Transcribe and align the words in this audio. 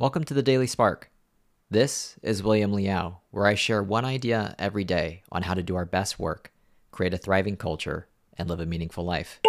Welcome 0.00 0.22
to 0.26 0.34
the 0.34 0.44
Daily 0.44 0.68
Spark. 0.68 1.10
This 1.72 2.20
is 2.22 2.40
William 2.40 2.72
Liao, 2.72 3.18
where 3.32 3.48
I 3.48 3.56
share 3.56 3.82
one 3.82 4.04
idea 4.04 4.54
every 4.56 4.84
day 4.84 5.24
on 5.32 5.42
how 5.42 5.54
to 5.54 5.62
do 5.64 5.74
our 5.74 5.84
best 5.84 6.20
work, 6.20 6.52
create 6.92 7.14
a 7.14 7.18
thriving 7.18 7.56
culture, 7.56 8.06
and 8.36 8.48
live 8.48 8.60
a 8.60 8.64
meaningful 8.64 9.04
life. 9.04 9.40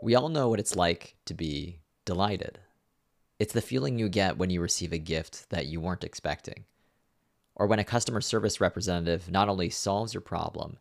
We 0.00 0.14
all 0.14 0.28
know 0.28 0.48
what 0.48 0.60
it's 0.60 0.76
like 0.76 1.16
to 1.24 1.34
be 1.34 1.80
delighted. 2.04 2.60
It's 3.40 3.52
the 3.52 3.60
feeling 3.60 3.98
you 3.98 4.08
get 4.08 4.38
when 4.38 4.48
you 4.48 4.60
receive 4.60 4.92
a 4.92 4.98
gift 4.98 5.50
that 5.50 5.66
you 5.66 5.80
weren't 5.80 6.04
expecting, 6.04 6.64
or 7.56 7.66
when 7.66 7.80
a 7.80 7.84
customer 7.84 8.20
service 8.20 8.60
representative 8.60 9.28
not 9.28 9.48
only 9.48 9.70
solves 9.70 10.14
your 10.14 10.20
problem, 10.20 10.78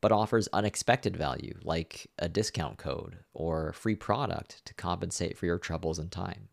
but 0.00 0.12
offers 0.12 0.48
unexpected 0.54 1.14
value 1.14 1.58
like 1.62 2.06
a 2.18 2.30
discount 2.30 2.78
code 2.78 3.18
or 3.34 3.74
free 3.74 3.94
product 3.94 4.64
to 4.64 4.72
compensate 4.72 5.36
for 5.36 5.44
your 5.44 5.58
troubles 5.58 5.98
and 5.98 6.10
time. 6.10 6.48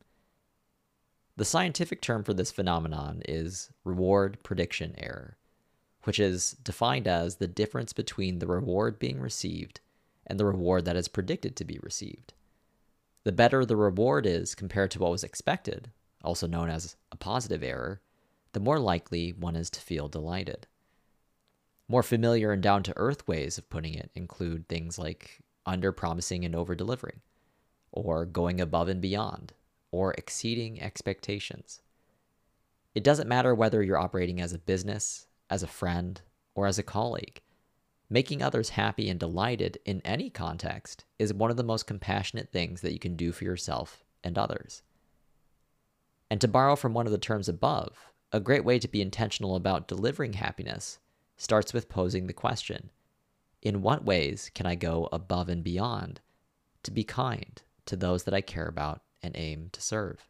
The 1.42 1.46
scientific 1.46 2.04
term 2.04 2.24
for 2.24 2.36
this 2.36 2.52
phenomenon 2.52 3.24
is 3.28 3.72
reward 3.84 4.38
prediction 4.44 4.94
error, 5.00 5.38
which 6.04 6.20
is 6.20 6.52
defined 6.64 7.08
as 7.08 7.38
the 7.38 7.48
difference 7.48 7.94
between 7.94 8.38
the 8.38 8.46
reward 8.46 9.00
being 9.00 9.20
received 9.20 9.80
and 10.28 10.40
the 10.40 10.46
reward 10.46 10.86
that 10.86 10.96
is 10.96 11.08
predicted 11.08 11.56
to 11.56 11.66
be 11.66 11.80
received. 11.82 12.34
The 13.24 13.32
better 13.32 13.66
the 13.66 13.76
reward 13.76 14.28
is 14.28 14.54
compared 14.54 14.92
to 14.92 15.00
what 15.00 15.10
was 15.10 15.24
expected, 15.24 15.90
also 16.24 16.46
known 16.46 16.70
as 16.70 16.96
a 17.12 17.18
positive 17.18 17.64
error, 17.64 18.02
the 18.52 18.60
more 18.60 18.78
likely 18.78 19.32
one 19.32 19.56
is 19.56 19.72
to 19.72 19.82
feel 19.82 20.08
delighted. 20.08 20.68
More 21.88 22.04
familiar 22.04 22.52
and 22.52 22.62
down 22.62 22.84
to 22.84 22.94
earth 22.98 23.28
ways 23.28 23.58
of 23.58 23.68
putting 23.68 23.96
it 23.96 24.12
include 24.14 24.70
things 24.70 25.00
like 25.00 25.40
under 25.66 25.92
promising 25.92 26.46
and 26.46 26.56
over 26.56 26.76
delivering, 26.76 27.22
or 27.92 28.28
going 28.28 28.62
above 28.62 28.90
and 28.90 29.02
beyond, 29.02 29.54
or 29.92 30.14
exceeding 30.14 30.82
expectations. 30.82 31.82
It 32.96 33.04
doesn't 33.04 33.30
matter 33.30 33.54
whether 33.54 33.82
you're 33.82 33.98
operating 33.98 34.42
as 34.42 34.54
a 34.54 34.60
business, 34.60 35.28
as 35.50 35.64
a 35.64 35.68
friend, 35.68 36.22
or 36.56 36.68
as 36.68 36.80
a 36.80 36.84
colleague. 36.84 37.42
Making 38.10 38.42
others 38.42 38.70
happy 38.70 39.10
and 39.10 39.20
delighted 39.20 39.78
in 39.86 40.02
any 40.04 40.30
context 40.30 41.06
is 41.18 41.34
one 41.34 41.50
of 41.50 41.58
the 41.58 41.64
most 41.64 41.88
compassionate 41.88 42.52
things 42.52 42.82
that 42.82 42.92
you 42.92 43.00
can 43.00 43.16
do 43.16 43.32
for 43.32 43.46
yourself 43.46 44.04
and 44.24 44.38
others. 44.38 44.82
And 46.30 46.42
to 46.42 46.48
borrow 46.48 46.76
from 46.76 46.94
one 46.94 47.06
of 47.06 47.12
the 47.12 47.18
terms 47.18 47.48
above, 47.48 48.12
a 48.34 48.40
great 48.40 48.66
way 48.66 48.80
to 48.80 48.88
be 48.88 49.02
intentional 49.02 49.56
about 49.56 49.88
delivering 49.88 50.34
happiness 50.34 51.00
starts 51.38 51.74
with 51.74 51.90
posing 51.90 52.28
the 52.28 52.34
question 52.34 52.90
In 53.62 53.82
what 53.82 54.06
ways 54.06 54.52
can 54.54 54.66
I 54.66 54.76
go 54.76 55.08
above 55.12 55.50
and 55.50 55.64
beyond 55.64 56.20
to 56.84 56.92
be 56.92 57.04
kind 57.04 57.62
to 57.86 57.96
those 57.96 58.24
that 58.24 58.34
I 58.34 58.42
care 58.42 58.68
about 58.68 59.02
and 59.24 59.36
aim 59.36 59.70
to 59.74 59.82
serve? 59.82 60.28